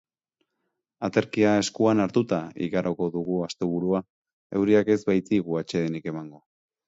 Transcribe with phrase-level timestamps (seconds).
[1.07, 4.01] Aterkia eskuan hartuta igaroko dugu asteburua,
[4.61, 6.43] euriak ez baitigu atsedenik emango.